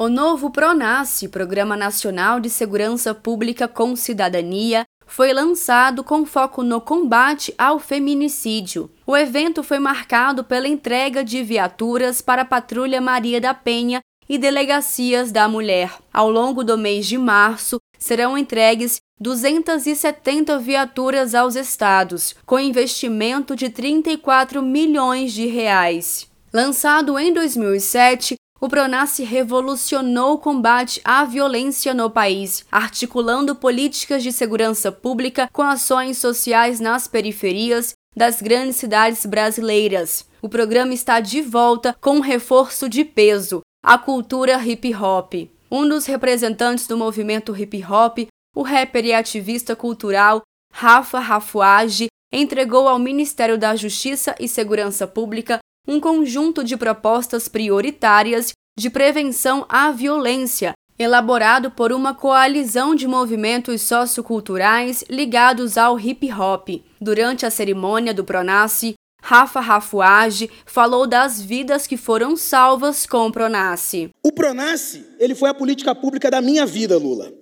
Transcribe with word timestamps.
O 0.00 0.08
novo 0.08 0.48
PRONASSE, 0.48 1.28
Programa 1.28 1.76
Nacional 1.76 2.40
de 2.40 2.48
Segurança 2.48 3.14
Pública 3.14 3.68
com 3.68 3.94
Cidadania, 3.94 4.86
foi 5.06 5.30
lançado 5.30 6.02
com 6.02 6.24
foco 6.24 6.62
no 6.62 6.80
combate 6.80 7.52
ao 7.58 7.78
feminicídio. 7.78 8.90
O 9.06 9.14
evento 9.14 9.62
foi 9.62 9.78
marcado 9.78 10.42
pela 10.42 10.66
entrega 10.66 11.22
de 11.22 11.42
viaturas 11.42 12.22
para 12.22 12.40
a 12.40 12.46
Patrulha 12.46 12.98
Maria 12.98 13.42
da 13.42 13.52
Penha 13.52 14.00
e 14.26 14.38
delegacias 14.38 15.30
da 15.30 15.46
mulher. 15.46 15.92
Ao 16.10 16.30
longo 16.30 16.64
do 16.64 16.78
mês 16.78 17.06
de 17.06 17.18
março, 17.18 17.78
serão 17.98 18.38
entregues 18.38 19.02
270 19.20 20.58
viaturas 20.60 21.34
aos 21.34 21.56
estados, 21.56 22.34
com 22.46 22.58
investimento 22.58 23.54
de 23.54 23.68
34 23.68 24.62
milhões 24.62 25.34
de 25.34 25.44
reais. 25.44 26.26
Lançado 26.50 27.18
em 27.18 27.34
2007, 27.34 28.39
o 28.60 28.68
Pronace 28.68 29.24
revolucionou 29.24 30.34
o 30.34 30.38
combate 30.38 31.00
à 31.02 31.24
violência 31.24 31.94
no 31.94 32.10
país, 32.10 32.66
articulando 32.70 33.56
políticas 33.56 34.22
de 34.22 34.30
segurança 34.30 34.92
pública 34.92 35.48
com 35.50 35.62
ações 35.62 36.18
sociais 36.18 36.78
nas 36.78 37.08
periferias 37.08 37.94
das 38.14 38.42
grandes 38.42 38.76
cidades 38.76 39.24
brasileiras. 39.24 40.28
O 40.42 40.48
programa 40.48 40.92
está 40.92 41.20
de 41.20 41.40
volta 41.40 41.96
com 42.00 42.16
um 42.16 42.20
reforço 42.20 42.86
de 42.86 43.02
peso, 43.02 43.62
a 43.82 43.96
cultura 43.96 44.62
hip 44.62 44.94
hop. 44.94 45.34
Um 45.70 45.88
dos 45.88 46.04
representantes 46.04 46.86
do 46.86 46.98
movimento 46.98 47.56
hip 47.56 47.82
hop, 47.84 48.28
o 48.54 48.62
rapper 48.62 49.06
e 49.06 49.14
ativista 49.14 49.74
cultural 49.74 50.42
Rafa 50.72 51.18
Rafuage, 51.18 52.08
entregou 52.32 52.88
ao 52.88 52.98
Ministério 52.98 53.56
da 53.56 53.74
Justiça 53.74 54.34
e 54.38 54.46
Segurança 54.46 55.06
Pública 55.06 55.59
um 55.86 55.98
conjunto 55.98 56.62
de 56.62 56.76
propostas 56.76 57.48
prioritárias 57.48 58.52
de 58.78 58.88
prevenção 58.88 59.66
à 59.68 59.90
violência, 59.90 60.72
elaborado 60.98 61.70
por 61.70 61.92
uma 61.92 62.14
coalizão 62.14 62.94
de 62.94 63.08
movimentos 63.08 63.82
socioculturais 63.82 65.04
ligados 65.08 65.76
ao 65.76 65.98
hip 65.98 66.30
hop. 66.32 66.68
Durante 67.00 67.44
a 67.44 67.50
cerimônia 67.50 68.14
do 68.14 68.24
Pronace, 68.24 68.94
Rafa 69.22 69.60
Rafuage 69.60 70.50
falou 70.64 71.06
das 71.06 71.40
vidas 71.40 71.86
que 71.86 71.96
foram 71.96 72.36
salvas 72.36 73.04
com 73.04 73.26
o 73.26 73.32
Pronace. 73.32 74.10
O 74.22 74.32
Pronace, 74.32 75.04
ele 75.18 75.34
foi 75.34 75.50
a 75.50 75.54
política 75.54 75.94
pública 75.94 76.30
da 76.30 76.40
minha 76.40 76.64
vida, 76.64 76.96
Lula. 76.96 77.32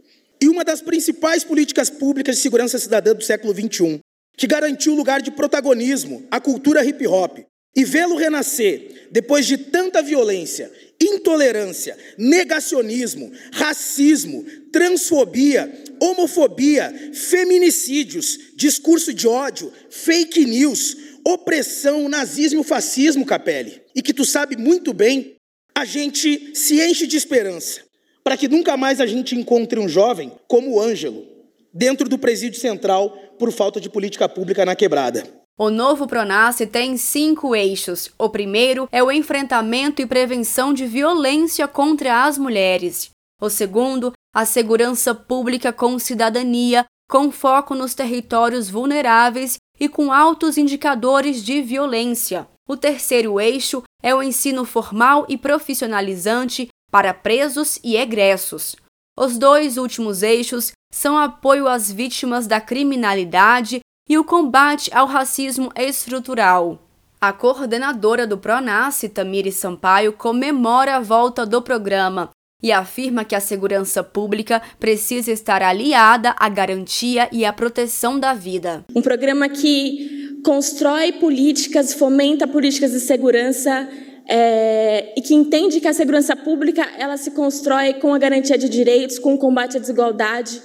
E 0.41 0.49
uma 0.49 0.65
das 0.65 0.81
principais 0.81 1.45
políticas 1.45 1.91
públicas 1.91 2.37
de 2.37 2.43
segurança 2.43 2.79
cidadã 2.79 3.15
do 3.15 3.23
século 3.23 3.53
XXI, 3.53 4.01
que 4.37 4.47
garantiu 4.47 4.93
o 4.93 4.97
lugar 4.97 5.21
de 5.21 5.33
protagonismo 5.33 6.27
à 6.31 6.41
cultura 6.41 6.85
hip 6.85 7.07
hop, 7.07 7.41
e 7.79 7.85
vê-lo 7.85 8.17
renascer 8.17 9.07
depois 9.09 9.47
de 9.47 9.57
tanta 9.57 10.03
violência, 10.03 10.69
intolerância, 11.01 11.97
negacionismo, 12.19 13.31
racismo, 13.53 14.45
transfobia, 14.73 15.73
homofobia, 16.01 17.13
feminicídios, 17.15 18.37
discurso 18.57 19.15
de 19.15 19.29
ódio, 19.29 19.73
fake 19.91 20.45
news, 20.45 20.97
opressão, 21.25 22.09
nazismo, 22.09 22.65
fascismo, 22.65 23.25
Capelli. 23.25 23.81
E 23.95 24.03
que 24.03 24.13
tu 24.13 24.25
sabe 24.25 24.57
muito 24.57 24.93
bem, 24.93 25.37
a 25.73 25.85
gente 25.85 26.51
se 26.57 26.81
enche 26.81 27.07
de 27.07 27.17
esperança 27.17 27.83
para 28.25 28.37
que 28.37 28.49
nunca 28.49 28.77
mais 28.77 29.01
a 29.01 29.07
gente 29.07 29.37
encontre 29.37 29.79
um 29.79 29.89
jovem 29.89 30.33
como 30.49 30.73
o 30.73 30.81
Ângelo 30.81 31.25
dentro 31.73 32.09
do 32.09 32.19
presídio 32.19 32.59
central 32.59 33.11
por 33.39 33.53
falta 33.53 33.81
de 33.81 33.89
política 33.89 34.29
pública 34.29 34.65
na 34.65 34.75
quebrada. 34.75 35.38
O 35.61 35.71
novo 35.71 36.07
Pronace 36.07 36.69
tem 36.69 36.97
cinco 36.97 37.53
eixos. 37.53 38.13
O 38.17 38.31
primeiro 38.31 38.89
é 38.93 39.03
o 39.03 39.11
enfrentamento 39.11 40.01
e 40.01 40.07
prevenção 40.07 40.73
de 40.73 40.87
violência 40.87 41.67
contra 41.67 42.23
as 42.23 42.39
mulheres. 42.39 43.11
O 43.43 43.51
segundo, 43.51 44.13
a 44.33 44.45
segurança 44.45 45.13
pública 45.17 45.73
com 45.73 45.99
cidadania, 45.99 46.85
com 47.11 47.33
foco 47.33 47.75
nos 47.75 47.93
territórios 47.93 48.71
vulneráveis 48.71 49.57
e 49.81 49.89
com 49.89 50.13
altos 50.13 50.57
indicadores 50.57 51.43
de 51.43 51.61
violência. 51.61 52.47
O 52.69 52.77
terceiro 52.77 53.41
eixo 53.41 53.83
é 54.01 54.15
o 54.15 54.23
ensino 54.23 54.65
formal 54.65 55.27
e 55.29 55.37
profissionalizante 55.37 56.69
para 56.89 57.13
presos 57.13 57.81
e 57.83 57.97
egressos. 57.97 58.77
Os 59.19 59.37
dois 59.37 59.77
últimos 59.77 60.23
eixos 60.23 60.71
são 60.93 61.19
apoio 61.19 61.67
às 61.67 61.91
vítimas 61.91 62.47
da 62.47 62.61
criminalidade 62.61 63.81
e 64.09 64.17
o 64.17 64.25
combate 64.25 64.91
ao 64.95 65.07
racismo 65.07 65.71
estrutural. 65.77 66.83
A 67.21 67.33
coordenadora 67.33 68.27
do 68.27 68.39
Pronace, 68.39 69.09
Tamiri 69.09 69.53
Sampaio, 69.53 70.13
comemora 70.13 70.97
a 70.97 71.01
volta 71.01 71.45
do 71.45 71.61
programa 71.61 72.31
e 72.63 72.73
afirma 72.73 73.25
que 73.25 73.35
a 73.35 73.41
segurança 73.41 74.03
pública 74.03 74.63
precisa 74.81 75.31
estar 75.31 75.63
aliada 75.63 76.35
à 76.39 76.49
garantia 76.49 77.29
e 77.31 77.45
à 77.45 77.53
proteção 77.53 78.19
da 78.19 78.35
vida. 78.35 78.85
Um 78.95 79.03
programa 79.03 79.49
que 79.49 80.41
constrói 80.45 81.13
políticas, 81.13 81.93
fomenta 81.93 82.47
políticas 82.47 82.93
de 82.93 83.01
segurança 83.01 83.89
é, 84.29 85.15
e 85.17 85.23
que 85.23 85.35
entende 85.35 85.81
que 85.81 85.89
a 85.89 85.93
segurança 85.93 86.37
pública 86.37 86.87
ela 86.99 87.17
se 87.17 87.33
constrói 87.33 87.95
com 87.95 88.15
a 88.15 88.19
garantia 88.19 88.57
de 88.57 88.69
direitos, 88.69 89.19
com 89.19 89.35
o 89.35 89.39
combate 89.39 89.77
à 89.77 89.81
desigualdade 89.81 90.61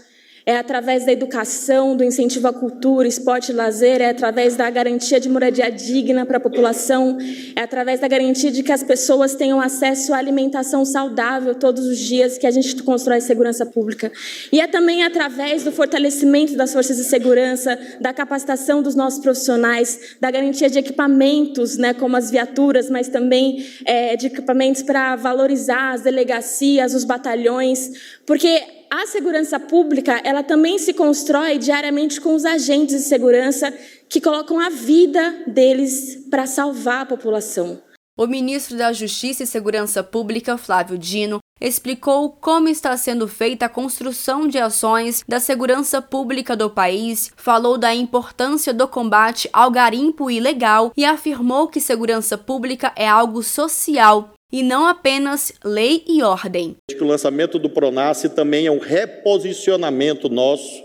é 0.45 0.57
através 0.57 1.05
da 1.05 1.11
educação, 1.11 1.95
do 1.95 2.03
incentivo 2.03 2.47
à 2.47 2.53
cultura, 2.53 3.07
esporte 3.07 3.51
e 3.51 3.55
lazer, 3.55 4.01
é 4.01 4.09
através 4.09 4.55
da 4.55 4.69
garantia 4.69 5.19
de 5.19 5.29
moradia 5.29 5.71
digna 5.71 6.25
para 6.25 6.37
a 6.37 6.39
população, 6.39 7.17
é 7.55 7.61
através 7.61 7.99
da 7.99 8.07
garantia 8.07 8.51
de 8.51 8.61
que 8.61 8.71
as 8.71 8.83
pessoas 8.83 9.35
tenham 9.35 9.61
acesso 9.61 10.13
à 10.13 10.17
alimentação 10.17 10.83
saudável 10.83 11.55
todos 11.55 11.85
os 11.85 11.97
dias 11.97 12.37
que 12.37 12.45
a 12.45 12.51
gente 12.51 12.81
constrói 12.83 13.21
segurança 13.21 13.65
pública. 13.65 14.11
E 14.51 14.59
é 14.59 14.67
também 14.67 15.03
através 15.03 15.63
do 15.63 15.71
fortalecimento 15.71 16.55
das 16.55 16.73
forças 16.73 16.97
de 16.97 17.03
segurança, 17.05 17.79
da 18.01 18.13
capacitação 18.13 18.81
dos 18.81 18.95
nossos 18.95 19.19
profissionais, 19.19 20.17
da 20.19 20.29
garantia 20.29 20.69
de 20.69 20.79
equipamentos, 20.79 21.77
né, 21.77 21.93
como 21.93 22.17
as 22.17 22.29
viaturas, 22.29 22.89
mas 22.89 23.07
também 23.07 23.65
é, 23.85 24.17
de 24.17 24.27
equipamentos 24.27 24.83
para 24.83 25.15
valorizar 25.15 25.93
as 25.93 26.01
delegacias, 26.01 26.93
os 26.93 27.05
batalhões, 27.05 27.91
porque 28.25 28.82
a 28.93 29.07
segurança 29.07 29.59
pública, 29.59 30.21
ela 30.23 30.43
também 30.43 30.77
se 30.77 30.93
constrói 30.93 31.57
diariamente 31.57 32.21
com 32.21 32.35
os 32.35 32.45
agentes 32.45 32.97
de 32.97 33.07
segurança 33.09 33.73
que 34.07 34.21
colocam 34.21 34.59
a 34.59 34.69
vida 34.69 35.43
deles 35.47 36.27
para 36.29 36.45
salvar 36.45 37.01
a 37.01 37.05
população. 37.07 37.81
O 38.15 38.27
ministro 38.27 38.77
da 38.77 38.93
Justiça 38.93 39.41
e 39.41 39.47
Segurança 39.47 40.03
Pública, 40.03 40.59
Flávio 40.59 40.95
Dino, 40.95 41.39
explicou 41.59 42.29
como 42.29 42.69
está 42.69 42.95
sendo 42.95 43.27
feita 43.27 43.65
a 43.65 43.69
construção 43.69 44.47
de 44.47 44.59
ações 44.59 45.23
da 45.27 45.39
segurança 45.39 45.99
pública 45.99 46.55
do 46.55 46.69
país, 46.69 47.31
falou 47.35 47.79
da 47.79 47.95
importância 47.95 48.71
do 48.71 48.87
combate 48.87 49.49
ao 49.51 49.71
garimpo 49.71 50.29
ilegal 50.29 50.91
e 50.95 51.03
afirmou 51.03 51.67
que 51.67 51.81
segurança 51.81 52.37
pública 52.37 52.93
é 52.95 53.07
algo 53.07 53.41
social 53.41 54.33
e 54.53 54.61
não 54.61 54.85
apenas 54.85 55.51
lei 55.65 56.03
e 56.07 56.21
ordem. 56.21 56.77
O 57.01 57.03
lançamento 57.03 57.57
do 57.57 57.67
Pronace 57.67 58.29
também 58.29 58.67
é 58.67 58.71
um 58.71 58.77
reposicionamento 58.77 60.29
nosso 60.29 60.83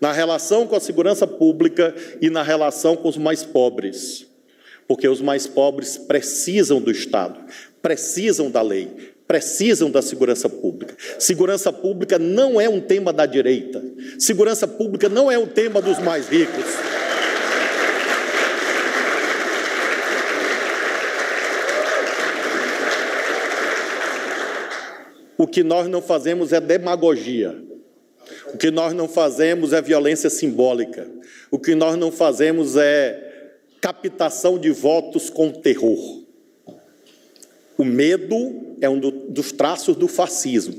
na 0.00 0.12
relação 0.12 0.64
com 0.64 0.76
a 0.76 0.80
segurança 0.80 1.26
pública 1.26 1.92
e 2.22 2.30
na 2.30 2.44
relação 2.44 2.94
com 2.94 3.08
os 3.08 3.16
mais 3.16 3.42
pobres. 3.42 4.26
Porque 4.86 5.08
os 5.08 5.20
mais 5.20 5.48
pobres 5.48 5.98
precisam 5.98 6.80
do 6.80 6.90
Estado, 6.90 7.38
precisam 7.82 8.48
da 8.48 8.62
lei, 8.62 8.88
precisam 9.26 9.90
da 9.90 10.00
segurança 10.00 10.48
pública. 10.48 10.96
Segurança 11.18 11.72
pública 11.72 12.16
não 12.16 12.60
é 12.60 12.68
um 12.68 12.80
tema 12.80 13.12
da 13.12 13.26
direita. 13.26 13.82
Segurança 14.20 14.68
pública 14.68 15.08
não 15.08 15.28
é 15.28 15.36
um 15.36 15.46
tema 15.46 15.82
dos 15.82 15.98
mais 15.98 16.28
ricos. 16.28 16.64
O 25.40 25.46
que 25.46 25.64
nós 25.64 25.88
não 25.88 26.02
fazemos 26.02 26.52
é 26.52 26.60
demagogia. 26.60 27.64
O 28.52 28.58
que 28.58 28.70
nós 28.70 28.92
não 28.92 29.08
fazemos 29.08 29.72
é 29.72 29.80
violência 29.80 30.28
simbólica. 30.28 31.10
O 31.50 31.58
que 31.58 31.74
nós 31.74 31.96
não 31.96 32.12
fazemos 32.12 32.76
é 32.76 33.56
captação 33.80 34.58
de 34.58 34.70
votos 34.70 35.30
com 35.30 35.50
terror. 35.50 36.24
O 37.78 37.84
medo 37.86 38.76
é 38.82 38.90
um 38.90 39.00
dos 39.00 39.50
traços 39.50 39.96
do 39.96 40.06
fascismo. 40.06 40.76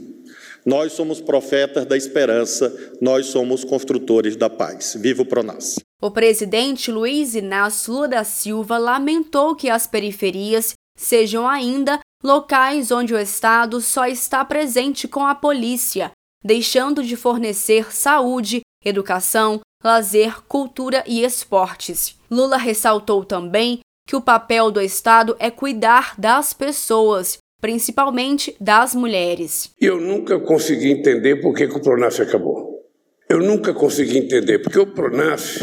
Nós 0.63 0.93
somos 0.93 1.19
profetas 1.19 1.87
da 1.87 1.97
esperança, 1.97 2.71
nós 3.01 3.25
somos 3.25 3.63
construtores 3.63 4.35
da 4.35 4.47
paz. 4.47 4.95
Viva 4.95 5.23
o 5.23 5.25
Pronas. 5.25 5.79
O 5.99 6.11
presidente 6.11 6.91
Luiz 6.91 7.33
Inácio 7.33 7.93
Lula 7.93 8.07
da 8.09 8.23
Silva 8.23 8.77
lamentou 8.77 9.55
que 9.55 9.71
as 9.71 9.87
periferias 9.87 10.75
sejam 10.95 11.47
ainda 11.47 11.99
locais 12.23 12.91
onde 12.91 13.13
o 13.13 13.19
Estado 13.19 13.81
só 13.81 14.06
está 14.06 14.44
presente 14.45 15.07
com 15.07 15.25
a 15.25 15.35
polícia, 15.35 16.12
deixando 16.44 17.03
de 17.03 17.15
fornecer 17.15 17.94
saúde, 17.94 18.62
educação, 18.83 19.59
lazer, 19.83 20.41
cultura 20.47 21.03
e 21.07 21.23
esportes. 21.23 22.15
Lula 22.29 22.57
ressaltou 22.57 23.25
também 23.25 23.79
que 24.07 24.15
o 24.15 24.21
papel 24.21 24.71
do 24.71 24.81
Estado 24.81 25.35
é 25.39 25.50
cuidar 25.50 26.19
das 26.19 26.53
pessoas, 26.53 27.38
principalmente 27.62 28.56
das 28.59 28.94
mulheres. 28.95 29.71
Eu 29.79 30.00
nunca 30.00 30.39
consegui 30.39 30.91
entender 30.91 31.38
por 31.38 31.53
que, 31.53 31.68
que 31.68 31.77
o 31.77 31.81
Pronaf 31.81 32.19
acabou. 32.21 32.81
Eu 33.29 33.39
nunca 33.39 33.73
consegui 33.73 34.18
entender, 34.18 34.59
porque 34.59 34.79
o 34.79 34.88
Pronaf 34.88 35.62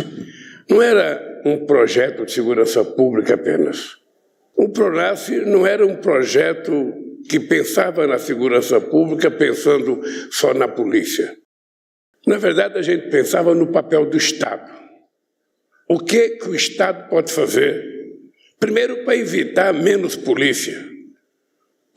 não 0.70 0.80
era 0.80 1.42
um 1.44 1.66
projeto 1.66 2.24
de 2.24 2.32
segurança 2.32 2.82
pública 2.82 3.34
apenas. 3.34 3.97
O 4.58 4.68
Pronaf 4.70 5.30
não 5.46 5.64
era 5.64 5.86
um 5.86 5.94
projeto 5.94 6.92
que 7.28 7.38
pensava 7.38 8.08
na 8.08 8.18
segurança 8.18 8.80
pública 8.80 9.30
pensando 9.30 10.00
só 10.32 10.52
na 10.52 10.66
polícia. 10.66 11.32
Na 12.26 12.38
verdade, 12.38 12.76
a 12.76 12.82
gente 12.82 13.08
pensava 13.08 13.54
no 13.54 13.70
papel 13.70 14.06
do 14.10 14.16
Estado. 14.16 14.68
O 15.88 16.00
que, 16.00 16.30
que 16.30 16.48
o 16.48 16.56
Estado 16.56 17.08
pode 17.08 17.32
fazer? 17.32 17.84
Primeiro, 18.58 19.04
para 19.04 19.16
evitar 19.16 19.72
menos 19.72 20.16
polícia. 20.16 20.87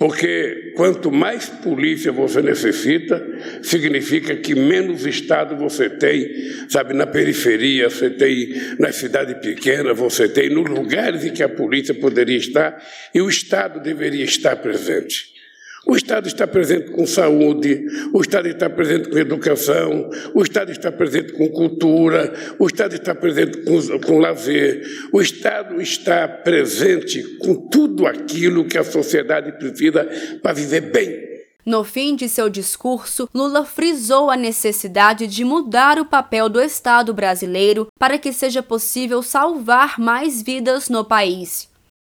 Porque 0.01 0.73
quanto 0.75 1.11
mais 1.11 1.47
polícia 1.47 2.11
você 2.11 2.41
necessita, 2.41 3.23
significa 3.61 4.35
que 4.35 4.55
menos 4.55 5.05
Estado 5.05 5.55
você 5.55 5.91
tem, 5.91 6.27
sabe, 6.67 6.95
na 6.95 7.05
periferia, 7.05 7.87
você 7.87 8.09
tem 8.09 8.51
na 8.79 8.91
cidade 8.91 9.35
pequena, 9.35 9.93
você 9.93 10.27
tem 10.27 10.49
nos 10.49 10.67
lugares 10.67 11.23
em 11.23 11.31
que 11.31 11.43
a 11.43 11.47
polícia 11.47 11.93
poderia 11.93 12.37
estar 12.37 12.83
e 13.13 13.21
o 13.21 13.29
Estado 13.29 13.79
deveria 13.79 14.25
estar 14.25 14.55
presente. 14.55 15.39
O 15.85 15.95
Estado 15.95 16.27
está 16.27 16.45
presente 16.45 16.91
com 16.91 17.07
saúde, 17.07 17.85
o 18.13 18.21
Estado 18.21 18.47
está 18.47 18.69
presente 18.69 19.09
com 19.09 19.17
educação, 19.17 20.09
o 20.33 20.43
Estado 20.43 20.71
está 20.71 20.91
presente 20.91 21.33
com 21.33 21.49
cultura, 21.49 22.33
o 22.59 22.67
Estado 22.67 22.93
está 22.93 23.15
presente 23.15 23.57
com, 23.63 23.99
com 23.99 24.19
lazer, 24.19 24.83
o 25.11 25.19
Estado 25.19 25.81
está 25.81 26.27
presente 26.27 27.23
com 27.39 27.67
tudo 27.67 28.05
aquilo 28.05 28.65
que 28.65 28.77
a 28.77 28.83
sociedade 28.83 29.53
precisa 29.53 30.07
para 30.41 30.53
viver 30.53 30.81
bem. 30.91 31.31
No 31.65 31.83
fim 31.83 32.15
de 32.15 32.27
seu 32.27 32.49
discurso, 32.49 33.29
Lula 33.33 33.65
frisou 33.65 34.31
a 34.31 34.37
necessidade 34.37 35.27
de 35.27 35.43
mudar 35.43 35.99
o 35.99 36.05
papel 36.05 36.49
do 36.49 36.59
Estado 36.59 37.13
brasileiro 37.13 37.87
para 37.99 38.17
que 38.17 38.33
seja 38.33 38.63
possível 38.63 39.21
salvar 39.21 39.99
mais 39.99 40.41
vidas 40.41 40.89
no 40.89 41.05
país. 41.05 41.69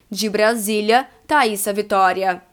De 0.09 0.29
Brasília, 0.29 1.07
Thaisa 1.27 1.73
Vitória. 1.73 2.41